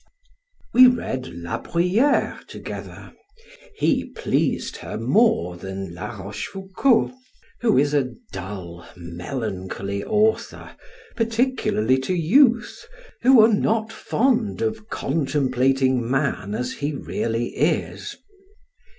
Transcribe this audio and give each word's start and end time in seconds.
We 0.73 0.87
read 0.87 1.31
Bruyere 1.71 2.39
together; 2.47 3.13
he 3.75 4.05
pleased 4.05 4.77
her 4.77 4.97
more 4.97 5.57
than 5.57 5.93
Rochefoucault, 5.93 7.13
who 7.59 7.77
is 7.77 7.93
a 7.93 8.15
dull, 8.31 8.83
melancholy 8.97 10.03
author, 10.03 10.75
particularly 11.15 11.99
to 11.99 12.15
youth, 12.15 12.83
who 13.21 13.39
are 13.41 13.53
not 13.53 13.93
fond 13.93 14.63
of 14.63 14.89
contemplating 14.89 16.09
man 16.09 16.55
as 16.55 16.73
he 16.73 16.95
really 16.95 17.49
is. 17.49 18.15